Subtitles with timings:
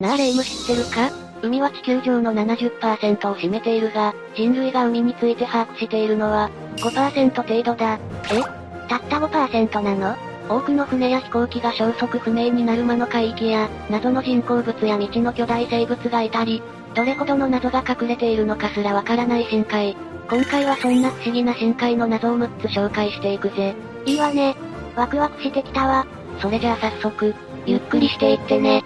[0.00, 1.10] なあレイム知ってるか？
[1.42, 7.98] 海は地球上の70%を占めているが、人類が海について把握しているのは、5%程度だ。
[8.30, 8.40] え？
[8.88, 10.16] たった5%なの？
[10.48, 16.62] 多くの船や飛行機が消息不明になる魔の海域や、謎の人工物や未知の巨大生物がいたり、
[16.94, 19.96] どれほどの謎が隠れているのかすらわからない深海。
[20.30, 23.74] 今回はそんな不思議な深海の謎を6つ紹介していくぜ。
[24.06, 24.54] いいわね。
[24.94, 26.06] ワクワクしてきたわ。
[26.40, 27.34] それじゃあ早速、
[27.66, 28.84] ゆっくりしていってね。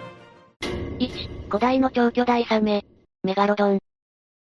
[1.02, 2.84] 1、古代の超巨大サメ、
[3.24, 3.80] メガロドン。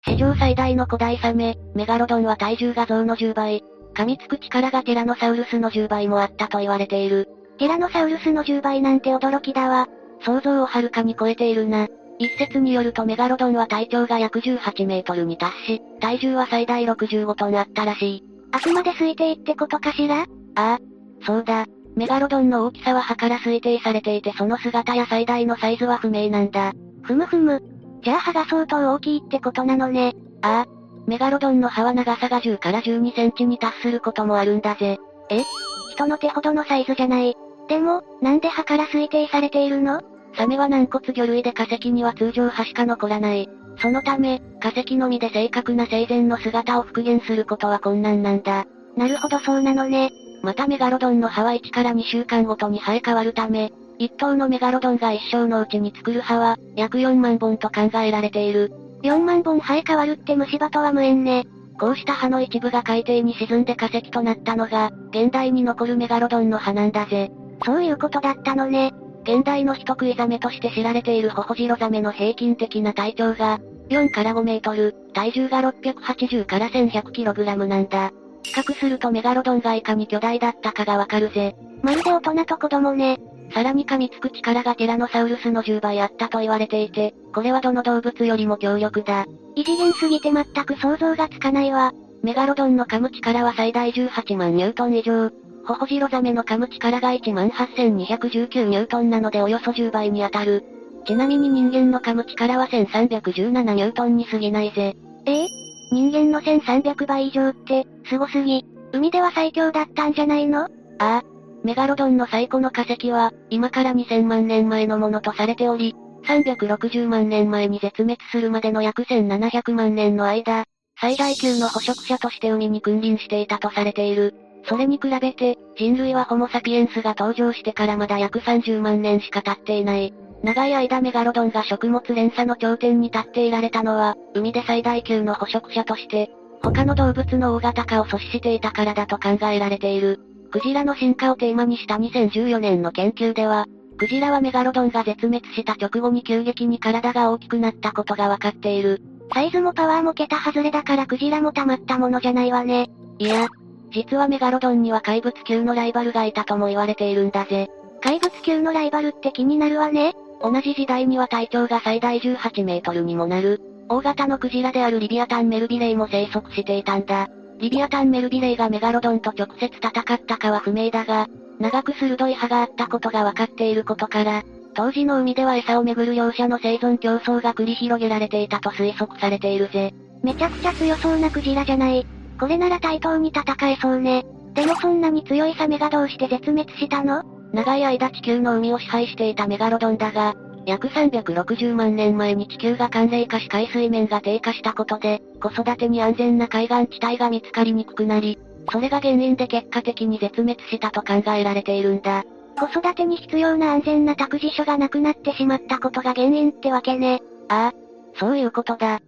[0.08, 3.64] 史上最大の古代サメ、メガロドンは体重が象の10倍、
[3.96, 7.28] 噛みつく力がティラノサウルスの10倍もあったと言われている。
[7.58, 9.88] ティラノサウルスの10倍なんて驚きだわ。
[10.24, 11.88] 想像をはるかに超えているな。
[12.20, 18.24] 一説によるとメガロドンは体長が約18メートルに達し、体重は最大65トンあったらしい。
[18.52, 20.22] あくまで推定ってことかしら？
[20.22, 20.26] あ
[20.56, 20.80] あ、
[21.26, 21.66] そうだ。
[21.96, 26.74] メガロドンの大きさは歯から推定されていてその姿や最大のサイズは不明なんだ。
[27.04, 27.64] ふむふむ。
[28.04, 30.14] じゃあ歯が相当大きいってことなのね。
[30.42, 30.76] ああ。
[31.08, 34.98] メガロドンの歯は長さが10から12センチに達することもあるんだぜ。
[35.30, 35.44] え？
[35.92, 37.36] 人の手ほどのサイズじゃない。
[37.70, 40.02] でも、なんで歯から推定されているの？
[40.36, 43.48] サメは軟骨魚類で化石には通常歯しか残らない。
[43.80, 48.66] そのため、化石のみで正確な生前の姿を復元することは困難なんだ。
[48.98, 50.12] なるほどそうなのね。
[50.46, 58.72] またメガロドンの歯は1から2週間ごとに生え変わるため、一頭のメガロドンが一生のうちに作る歯は、約4万本と考えられている。
[59.02, 61.46] 4万本生え変わるって虫歯とは無縁ね。
[61.80, 67.32] こうした歯の一部が海底に沈んで化石となったのが、現代に残るメガロドンの歯なんだぜ。
[67.66, 68.94] そういうことだったのね。
[69.24, 78.12] 現代の人食いザメとして知られているホホジロザメの平均的な体長が、4から5メートル、体重が680から1100キログラムなんだ。
[78.46, 81.56] 比較するとメガロドンがいかに巨大だったかがわかるぜ。
[81.82, 83.20] まるで大人と子供ね。
[83.54, 89.26] さらに噛みつく力がティラノサウルスの10倍あったと言われていて、これはどの動物よりも強力だ。
[89.56, 91.94] 異次元すぎて全く想像がつかないわ。
[92.24, 95.30] メガロドンの噛む力は最大18万ニュートン以上。
[95.68, 100.64] ホホジロザメの噛む力が1万8219ニュートンなのでおよそ10倍に当たる。
[101.06, 104.96] ちなみに人間の噛む力は1317ニュートンに過ぎないぜ。
[105.26, 105.65] ええ？
[105.92, 108.66] 人間の1300倍以上って、すすぎ。
[108.92, 110.64] 海では最強だったんじゃないの？
[110.64, 110.68] あ
[111.00, 111.24] あ。
[111.64, 120.66] メガロドンの最古の化石は、今から2000万年前のものとされており、360万年前に絶滅するまでの約1700万年の間、
[121.00, 124.34] 最大級の捕食者として海に君臨していたとされている。
[124.68, 130.14] それに比べて、人類はホモサピエンスが登場してからまだ約30万年しか経っていない。
[130.46, 136.30] 長い間メガロドンが食物連鎖の頂点に立っていられたのは、海で最大級の捕食者として、
[136.62, 140.20] 他の動物の大型化を阻止していたからだと考えられている。
[140.52, 143.66] クジラの進化をテーマにした2014年の研究では、
[143.98, 149.02] クジラはメガロドンが絶滅した直後に急激に体が大きくなったことがわかっている。
[149.34, 152.92] サイズもパワーも桁外れだからクジラも溜まったものじゃないわね。
[153.18, 153.48] いや、
[153.92, 157.68] 実はメガロドンには怪物級のライバルがいたとも言われているんだぜ。
[158.04, 160.14] 怪物級のライバルって気になるわね。
[160.46, 167.30] 同じ時代には体長が最大18メートルにもなる、大型のクジラであるリビアタンメルビレイも生息していたんだ。
[167.58, 171.26] リビアタンメルビレイがメガロドンと直接戦ったかは不明だが、
[171.60, 174.44] 長く鋭い歯があったことが分かっていることから、
[174.76, 179.96] 当時の海では餌をめぐる両者の生存競争が繰り広げられていたと推測されているぜ。
[180.22, 182.06] めちゃくちゃ強そうなクジラじゃない。
[182.40, 184.26] これなら対等に戦えそうね。
[184.54, 187.24] でもそんなに強いサメがどうして絶滅したの？
[187.56, 190.36] 長い間地球の海を支配していたメガロドンだが、
[190.66, 198.38] 約360万年前に地球が寒冷化し海水面が低下したことで、子育てに安全な海岸地帯が見つかりにくくなり、
[198.70, 202.26] それが原因で結果的に絶滅したと考えられているんだ。
[202.60, 207.22] 子育てに必要な安全な託児所がなくなってしまったことが原因ってわけね。
[207.48, 209.00] ああ、そういうことだ。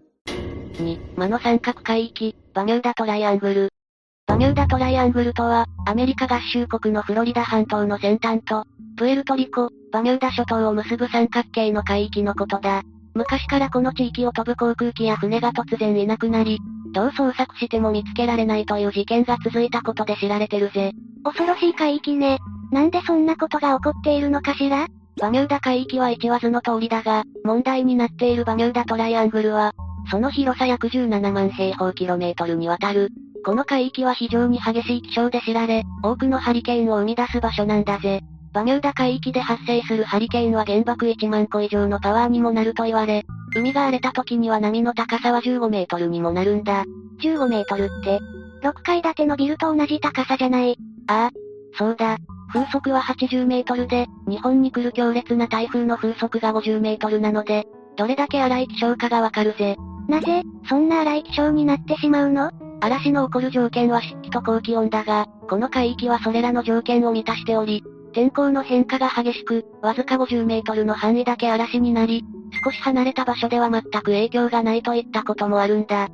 [0.76, 3.77] 2、魔の三角海域、バミューダトライアングル。
[4.38, 8.66] バミューダトライアングルとは、アメリカ合衆国のフロリダ半島の先端と、
[8.96, 12.84] プエルトリコ、バミューダ諸島を結ぶ三角形の海域のことだ。
[13.16, 16.60] 昔からこの地域を飛ぶ航空機や船が突然いなくなり、
[16.94, 20.92] どう捜索しても見つけられないという事件が続いたことで知られてるぜ。
[21.24, 22.38] 恐ろしい海域ね。
[22.72, 24.86] なんでそんなことが起こっているのかしら？
[25.20, 29.72] バミューダ海域は一話図の通りだが、問題になっているバミューダトライアングルは、
[30.12, 33.10] その広さ約17万平方キロメートルにわたる。
[33.46, 38.22] この海域は非常に激しい気象で知られ、多くのハリケーンを生み出す場所なんだぜ。
[38.54, 43.24] バミューダ海域で発生するハリケーンは原爆1万個以上のパワーにもなると言われ、
[43.56, 46.86] 海が荒れた時には波の高さは15メートルにもなるんだ。
[47.22, 48.20] 15メートルって、
[48.64, 50.78] 6階建てのビルと同じ高さじゃない？
[51.08, 51.32] ああ、
[51.78, 52.18] そうだ。
[52.52, 57.66] 風速は80メートルで、日本に来る強烈な台風の風速が50メートルなので、
[57.98, 59.76] どれだけ荒い気象かがわかるぜ。
[60.08, 62.52] なぜ、そんな荒い気象になってしまうの？
[62.80, 67.84] 嵐の起こる条件は湿気と高気温だが、この海域はそれらの条件を満たしており、
[68.14, 72.24] 天候の変化が激しく、わずか50メートルの範囲だけ嵐になり、
[72.64, 76.08] 少し離れた場所では全く影響がないといったこともあるんだ。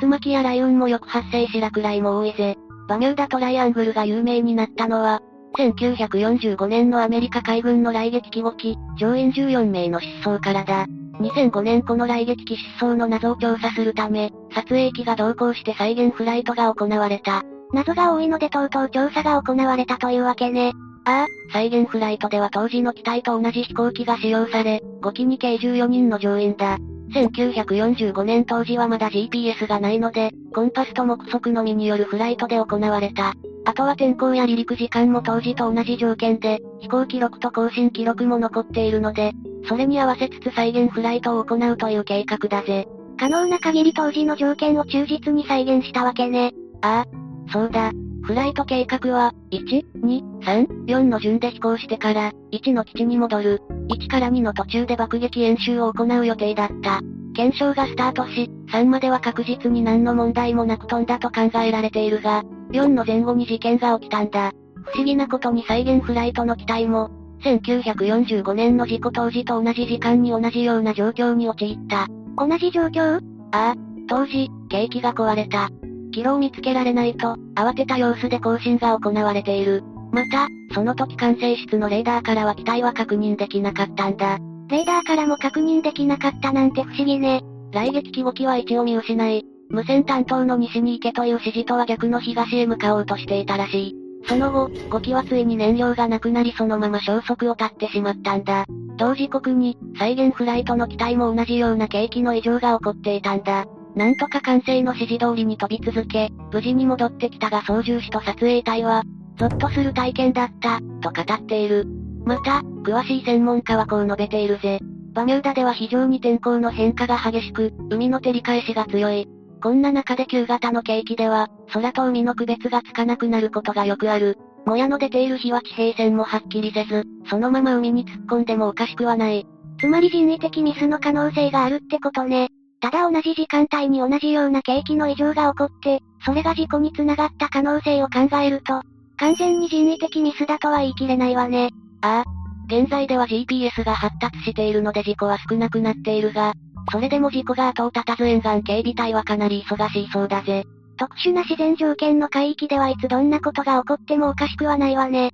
[0.00, 2.56] 竜巻や雷雲もよく発生し落雷も多いぜ。
[2.88, 5.20] バミューダトライアングルが有名になったのは、
[5.56, 10.86] 1945年のアメリカ海軍の雷撃機5機、乗員14名の失踪からだ。
[11.20, 17.44] 2005年この雷撃機失踪の謎を調査するため、撮影機が同行して再現フライトが行われた。
[17.72, 20.72] 謎が多いのでとうとう調査が行われたというわけね。
[21.04, 26.78] ああ、再現フライトでは当時の機体と同じ飛行機が使用され、5機に計14人の乗員だ。
[27.14, 33.34] 1945年当時はまだ GPS がないので、コンパスと目測のみによるフライトで行われた。
[33.64, 39.32] あとは天候や離陸時間も当時と同じ条件で、飛行記録と更新記録も残っているので、
[39.68, 42.88] それに合わせつつ再現フライトを行うという計画だぜ。
[43.18, 46.52] 可能な限り当時の条件を忠実に再現したわけね。
[46.82, 47.92] ああ、そうだ。
[48.22, 53.62] フライト計画は、1、2、3、4の順で飛行してから、1の基地に戻る。
[53.88, 57.00] 1から2の途中で爆撃演習を行う予定だった。
[57.34, 62.42] 検証がスタートし、3までは確実に何の問題もなく飛んだと考えられているが、
[62.72, 64.52] 4の前後に事件が起きたんだ。
[64.84, 67.10] 不思議なことに再現フライトの機体も、
[67.42, 72.08] 1945年の事故当時と同じ時間に同じような状況に陥った。
[72.38, 73.20] 同じ状況？
[73.50, 73.74] ああ、
[74.08, 75.70] 当時、ケーキが壊れた。
[76.12, 79.82] キロを見つけられないと、慌てた様子で更新が行われている。
[80.12, 84.38] また、その時管制室のレーダーからは機体は確認できなかったんだ。
[84.68, 87.42] レーダーからも確認できなかったなんて不思議ね。
[87.72, 93.96] 来撃機5機は位置を見失い、無線担当の西に行けという指示とは逆の東へ向かおうとしていたらしい。
[94.26, 98.64] その後、5機はついに燃料がなくなりそのまま消息を絶ってしまったんだ。
[98.98, 103.64] 同時刻に、再現フライトの機体も同じような景気の異常が起こっていたんだ。
[103.94, 109.04] なんとか管制の指示通りに飛び続け、無事に戻ってきたが操縦士と撮影隊は、
[109.38, 111.86] ゾッとする体験だった、と語っている。
[112.24, 114.80] また、詳しい専門家はこう述べているぜ。
[115.14, 119.28] バミューダでは非常に天候の変化が激しく、海の照り返しが強い。
[119.62, 124.38] こんな中で旧型の景気では、空と海の区別がつかなくなることがよくある。
[124.68, 129.46] もやの出ている日は地平線もはっきりせず、そのまま海に突っ込んでもおかしくはない。
[129.80, 132.50] つまり人為的ミスの可能性があるってことね。
[132.78, 138.82] ただ同じ時間帯に同じような景気の異常が起こって、それが事故につながった可能性を考えると、
[139.16, 141.70] 完全に人為的ミスだとは言い切れないわね。
[142.02, 142.30] ああ。
[142.66, 146.52] 現在では GPS が発達しているので事故は少なくなっているが、
[146.92, 150.66] それでも事故が後を絶たず沿岸警備隊はかなり忙しいそうだぜ。
[150.98, 155.30] 特殊な自然条件の海域ではいつどんなことが起こってもおかしくはないわね。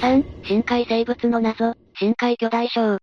[0.00, 2.98] 3、深海生物の謎、深海巨大礁。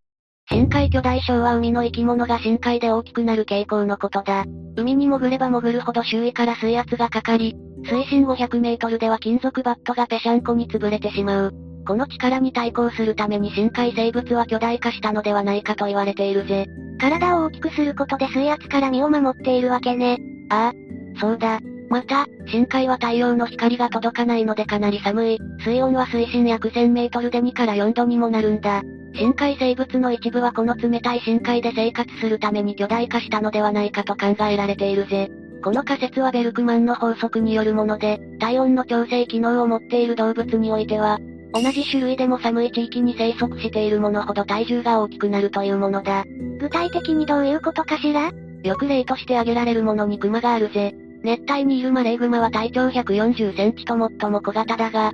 [0.52, 4.46] 深海巨大礁は海の生き物が深海で大きくなる傾向のことだ。
[4.76, 7.56] 海に潜れば潜るほど周囲から水圧がかかり、
[7.86, 11.54] 水深500メートルでは金属バットがぺしゃんこに潰れてしまう。
[11.88, 16.66] この力に対抗するために深海生物は巨大化したのではないかと言われているぜ。
[17.00, 20.18] 体を大きくすることで水圧から身を守っているわけね。
[20.50, 20.89] ああ、
[21.20, 21.60] そうだ。
[21.90, 25.40] また、深海は太陽の光が届かないのでかなり寒い。
[25.60, 28.84] 水温は水深約1000メートルで2から4度にもなるんだ。
[29.16, 35.30] 深海生物の一部はこの冷たい深海で生活するために巨大化したのではないかと考えられているぜ。
[35.64, 41.20] この仮説はベルクマンの法則によるもので、体温の調整機能を持っている動物においては、
[41.54, 46.24] 同じ種類でも寒い地域に生息しているものほど体重が大きくなるというものだ。
[46.60, 48.32] 具体的にどういうことかしら？
[48.64, 50.94] よく例として挙げられるものにクマがあるぜ。
[51.24, 55.12] 熱帯にいるマレーグマは体長140センチと最も小型だが、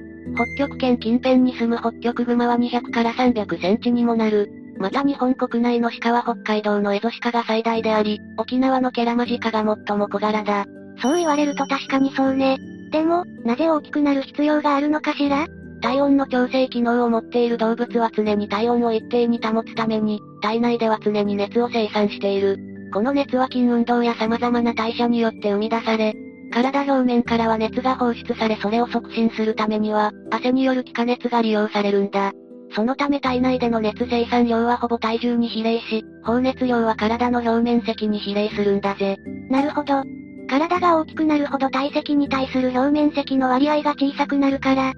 [0.58, 4.52] 北極圏近辺に住む北極熊は200から300センチにもなる。
[4.78, 10.66] また日本国内の鹿は北海道のエゾシカが最大であり、沖縄のケラマジカが最も小柄だ。
[11.02, 12.58] そう言われると確かにそうね。
[12.92, 15.48] でも、なぜ大きくなる必要があるのかしら？
[15.82, 22.75] 体温の調整機能を持っている動物は常に体温を一定に保つために、体内では常に熱を生産している。
[22.96, 26.14] この熱は筋運動や様々な代謝によって生み出され、
[26.54, 32.32] 体表面からは熱が放出されそれを促進するためには、汗による気化熱が利用されるんだ。
[32.74, 39.18] そのため体内での熱生産量はほぼ体重に比例し、放熱量は体の表面積に比例するんだぜ。
[39.50, 40.02] なるほど。
[40.48, 44.94] 体が大きくなるほど体積に対する表面積の割合が小さくなるから、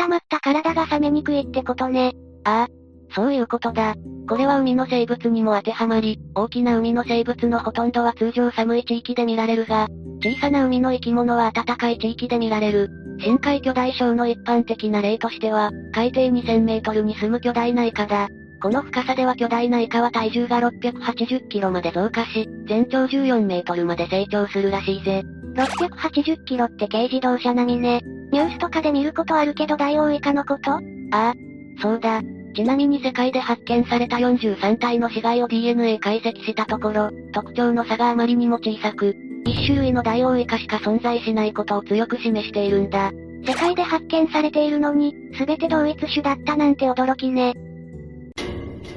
[0.00, 2.12] 温まった体が冷めにくいってことね。
[2.44, 3.94] ああ、そういうことだ。
[4.28, 9.88] これは海の生物にも当てはまり、大きな海の生物のほとんどは通常寒い地域で見られるが、
[10.22, 12.88] 小さな海の生き物は暖かい地域で見られる。
[13.20, 18.28] 深海巨大礁の一般的な例としては、海底2000メートルに住む巨大なイカだ。
[18.62, 25.22] この深さでは巨大なイカは体重が680キロまで増加し、全長14メートルまで成長するらしいぜ。
[25.54, 28.00] 680キロって軽自動車並みね。
[28.32, 30.72] ニュースとかで見ることあるけどダイオウイカのこと？
[30.72, 30.78] あ
[31.12, 31.34] あ、
[31.80, 32.22] そうだ。
[32.54, 43.12] ちなみに世界で発見された43体の死骸を DNA 解析したところ、特徴の差があまりにも小さく、一種類のダイオウイカしか存在しないことを強く示しているんだ。
[43.46, 47.54] 世界で発見されているのに、すべて同一種だったなんて驚きね。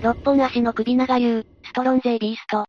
[0.02, 2.66] 六本足の首長竜、ストロンゼイビースト。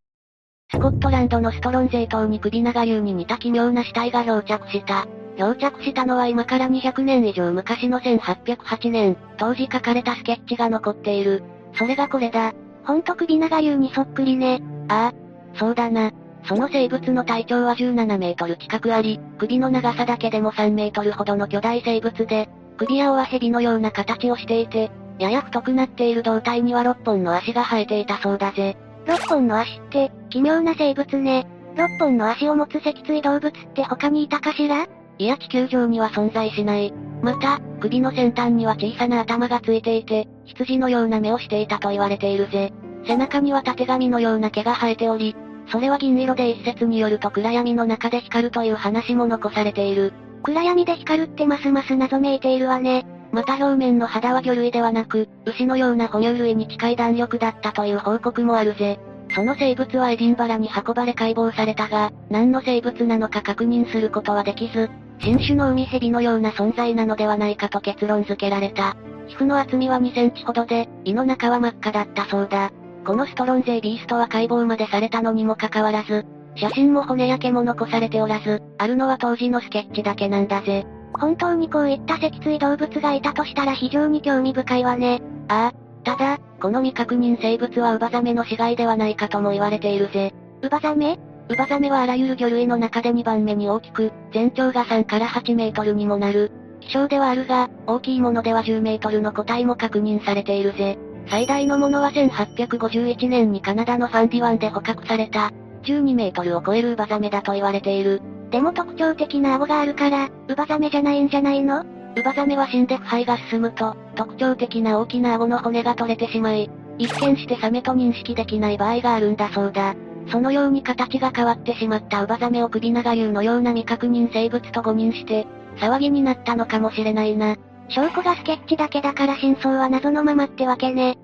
[0.71, 5.07] スコットランドのストロンゼイ島に首長竜に似た奇妙な死体が漂着した。
[5.39, 11.45] 漂着したのは今から200年以上昔の1808年、当時書かれたスケッチが残っている。
[11.75, 12.53] それがこれだ。
[12.85, 14.61] ほんと首長竜にそっくりね。
[14.89, 16.11] ああ、そうだな。
[16.45, 24.91] その生物の体長は17メートル近くあり、首の長さだけでも3メートルほどの巨大生物で、首や尾は蛇のような形をしていて、
[25.21, 28.77] やや太くなっている胴体には6本の足が生えていたそうだぜ。
[29.07, 31.47] 6本の足って、奇妙な生物ね。
[31.77, 34.87] 6本の足を持つ脊椎動物って他にいたかしら？
[35.19, 36.93] いや地球上には存在しない。
[37.23, 42.73] また、首の先端には小さな頭がついていて、羊のような目をしていたと言われているぜ。
[43.07, 45.35] 背中には縦紙のような毛が生えており、
[45.71, 50.13] それは銀色で一説によると暗闇の中で光るという話も残されている。
[50.43, 53.05] 暗闇で光るってますます謎めいているわね。
[53.33, 58.99] また表面の肌は魚類ではなく、牛のような哺乳類に近い弾力だったという報告もあるぜ。
[59.35, 64.89] その生物はエディンバラに運ばれ解剖されたが、何の生物なのか確認することはできず、
[65.21, 68.97] 新種の海蛇のような存在なのではないかと結論付けられた。
[69.27, 72.71] 皮膚の厚みは2センチほどで、胃の中は真っ赤だったそうだ。
[73.05, 76.25] このストロンゼイビーストは解剖までされたのにもかかわらず、
[76.57, 80.87] 写真も骨や毛も残されておらず、あるのは当時のスケッチだけなんだぜ。
[81.19, 85.21] 本当にこういった脊椎動物がいたとしたら非常に興味深いわね。
[85.49, 85.89] ああ。
[86.05, 90.33] ただ、この未確認生物はウバザメの死骸ではないかとも言われているぜ。
[90.63, 91.19] ウバザメ？
[91.51, 96.53] ウバザメはあらゆる魚類の中で2番目に大きく、全長が3から8メートルにもなる。
[96.81, 100.99] 希少ではあるが、大きいものでは10メートルの個体も確認されているぜ。
[101.31, 105.51] 最大のものは1851年にカナダのファンディワンで捕獲された、
[105.85, 108.21] 12メートルを超えるウバザメだと言われている。
[108.51, 111.85] でも特徴的な顎があるから、ウバザメじゃないんじゃないの？
[112.17, 119.95] ウバザメは死んで腐敗が進むと、特徴的な大きな顎の骨が取れてしまい、一見してサメと認識できない場合があるんだそうだ。
[120.31, 127.57] そのように形が変わってしまったウバザメを首長竜のような未確認生物と誤認して、騒ぎになったのかもしれないな。
[127.89, 131.17] 証拠がスケッチだけだから真相は謎のままってわけね。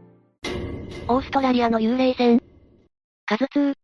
[1.09, 2.41] オーストラリアの幽霊船。
[3.27, 3.75] カズ2。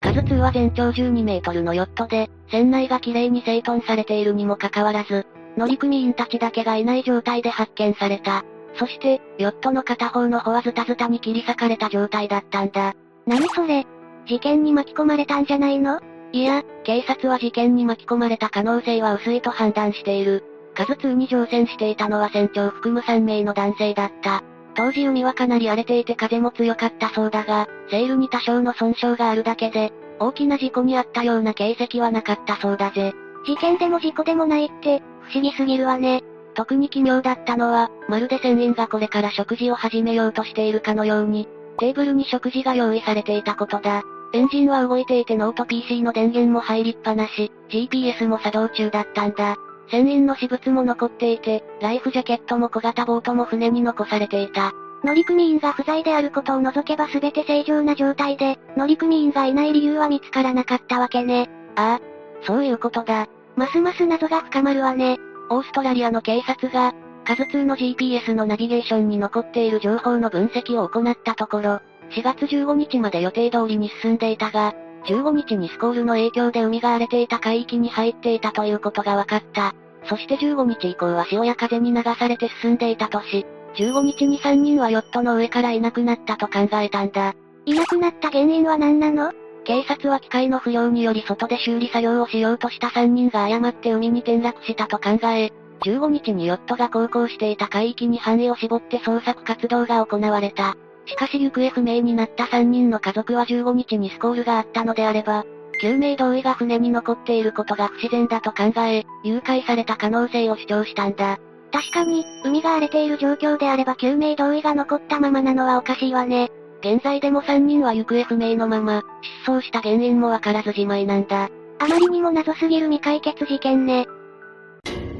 [0.00, 5.26] カズ2は全長12メートルのヨットで、船内が綺麗に整頓されているにもかかわらず、
[5.56, 8.44] 乗組員たちだけがいない状態で発見された。
[8.76, 12.94] そして、ヨットの片方の方はズタズタに切り裂かれた状態だったんだ。
[13.26, 13.84] 何それ？
[14.26, 16.00] 事件に巻き込まれたんじゃないの？
[16.32, 20.44] いや、警察は事件に巻き込まれた可能性は薄いと判断している。
[20.74, 24.42] 数2に乗船していたのは船長含む3名の男性だった。
[24.74, 33.12] 当時海はかなり荒れていて風も強かったそうだが、セールに多少の損傷があるだけで、大きな事故にあったような形跡はなかったそうだぜ。
[33.44, 36.22] 事件でも事故でもないって、不思議すぎるわね。
[36.54, 41.48] 特に奇妙だったのは、まるで船員がこれから食事を始めようとしているかのように、
[41.78, 44.02] テーブルに食事が用意されていたことだ。
[44.34, 49.56] エンジンは動いていてノート PC の電源も入りっぱなし、GPS も作動中だったんだ。
[49.88, 54.72] 船員の私物も残っていて、ライフジャケットも小型ボートも船に残されていた。
[55.04, 61.50] 乗組員が不在であることを除けば全て正常な状態で、乗組員がいない理由は見つからなかったわけね。
[61.76, 63.26] ああ、そういうことだ。
[63.56, 65.18] ますます謎が深まるわね。
[65.50, 74.74] オーストラリアの警察が、カズ2の GPS のナビゲーションに残っている情報の分析を行ったところ、4月15日まで予定通りに進んでいたが、
[75.06, 79.74] 15日にスコールの影響で海が荒れていた海域に入っていたということが分かった。
[80.08, 87.34] そして15日以降は潮や風に流されて進んでいたとし、15日に3人はヨットの上からいなくなったと考えたんだ。
[87.64, 89.32] いなくなった原因は何なの？
[89.64, 95.52] 警察は機械の不良により外で修理作業をしようとした3人が誤って海に転落したと考え、
[95.82, 100.76] 15日にヨットが航行していた海域に範囲を絞って捜索活動が行われた。
[101.06, 105.44] しかし行方不明になった3人の家族は15日にスコールがあったのであれば、
[105.80, 111.38] 救命同意が船に残っていることが不自然だと考え、誘拐された可能性を主張したんだ。
[111.72, 116.50] 確かに、海が荒れている状況であれば救命同意が残ったままなのはおかしいわね。
[116.80, 119.02] 現在でも3人は行方不明のまま、
[119.44, 121.48] 失踪した原因もわからずじまいなんだ。
[121.78, 124.06] あまりにも謎すぎる未解決事件ね。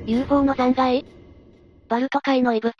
[0.04, 1.06] UFO の残骸？
[1.88, 2.75] バルト海の遺物。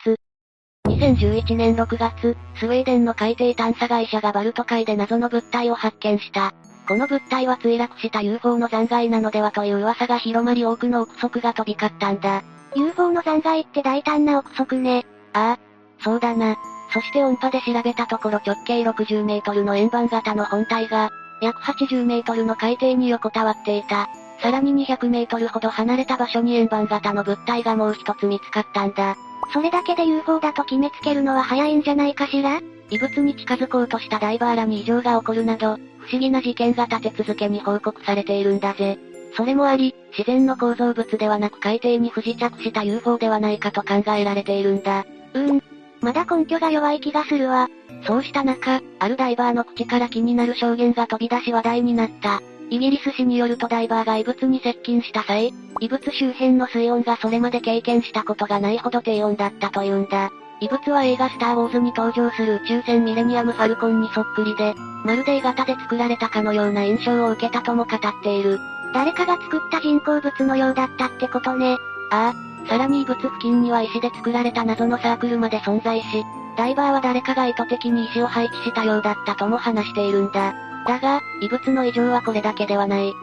[0.89, 6.53] 2011年6月、スウェーデンの海底探査会社がバルト海で謎の物体を発見した。
[6.85, 12.43] この物体は墜落した UFO の残骸なのではという噂が広まり多くの憶測が飛び交ったんだ。
[12.75, 15.05] UFO の残骸って大胆な憶測ね。
[15.31, 16.57] ああ、そうだな。
[16.93, 21.09] そして音波で調べたところ直径60メートルの円盤型の本体が、
[21.41, 24.09] 約80メートルの海底に横たわっていた。
[24.43, 29.15] さらに200メートルほど離れた場所に円盤型の物体がもう一つ見つかったんだ。
[29.53, 32.59] それだけで UFO だと決めつけるのは早いんじゃないかしら？
[32.89, 38.99] 異物に近づこうとしたダイバーらに異常が起こるなど、不思議な事件が立て続けに報告されているんだぜ。
[39.35, 45.05] それもあり、自然の構造物ではなく海底に不時着した UFO ではないかと考えられているんだ。
[45.33, 45.63] うーん。
[46.01, 47.69] まだ根拠が弱い気がするわ。
[48.05, 52.41] そうした中、あるダイバーの口から気になる証言が飛び出し話題になった。
[52.69, 60.31] イギリス紙によるとダイバーが異物に接近した際、異物周辺の水温がそれまで経験したことがないほど低温だったというんだ。
[60.59, 68.59] 異物は映画スターウォーズに登場する宇宙船ミレニアムファルコンにそっくりで、まるで A 型で作られたかのような印象を受けたとも語っている。
[68.93, 71.77] 誰かが作った人工物のようだったってことね。
[72.11, 72.67] ああ。
[72.69, 76.23] さらに異物付近には石で作られた謎のサークルまで存在し、
[76.57, 80.53] ダイバーは誰かが意図的に石を配置したようだったとも話しているんだ。
[80.87, 83.09] だが、異物の異常はこれだけではない。
[83.09, 83.13] え？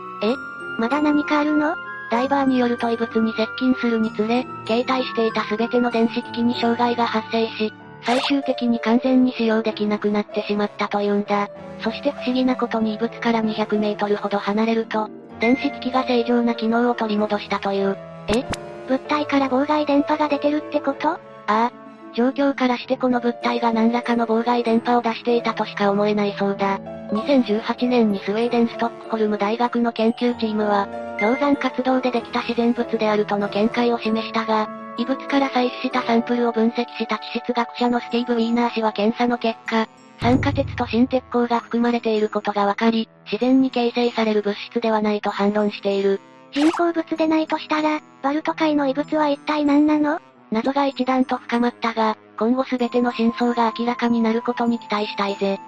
[0.78, 1.74] まだ何かあるの？
[2.10, 11.48] ダイバーによると異物に接近するにつれ、携帯していた全ての電子機器に障害が発生し、最終的に完全に使用できなくなってしまったというんだ。
[11.82, 17.96] そして不思議なことに異物から200メートルほど離れると、電子機器が正常な機能を取り戻したという。
[18.28, 18.44] え？
[18.88, 21.10] 物体から妨害電波が出てるってこと？
[21.10, 21.72] ああ。
[22.14, 26.78] 状況からしてこの物体が何らかの妨害電波を出していたとしか思えないそうだ。
[26.78, 30.88] 2018年にスウェーデンストックホルム大学の研究チームは、
[31.20, 39.88] 氷山活動でできた自然物であるとの見解を示したが、異物から採取したサンプルを分析した地質学者のスティーブ・ウィーナー氏は検査の結果、
[40.20, 46.20] 酸化鉄と新鉄鋼が含まれていることが分かり、自然に形成される物質ではないと反論している。
[46.52, 50.20] 人工物でないとしたら、バルト海の異物は一体何なの？
[50.50, 55.58] 謎が一段と深まったが、今後すべての真相が明らかになることに期待したいぜ。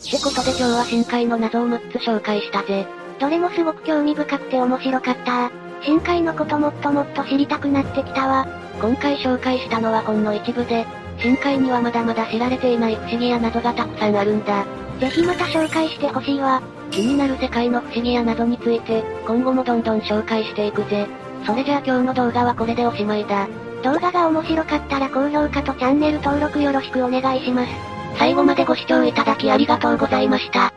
[0.00, 2.86] ってことで今日は深海の謎を6つ紹介したぜ。
[3.18, 5.50] どれもすごく興味深くて面白かった
[5.82, 8.46] 深海のこともっともっと知りたくなってきたわ。
[8.80, 10.86] 今回紹介したのはほんの一部で、
[11.18, 14.66] 深海にはまだまだ知られていない不思議や謎がたくさんあるんだ。
[15.00, 16.60] ぜひまた紹介してほしいわ。
[16.90, 21.06] 気になる世界の不思議や謎について、今後もどんどん紹介していくぜ。
[21.46, 23.48] それじゃあ今日の動画はこれでおしまいだ。
[23.82, 27.72] 動画が面白かったら高評価とチャンネル登録よろしくお願いします。
[28.18, 30.72] 最後までご視聴いただきありがとうございました。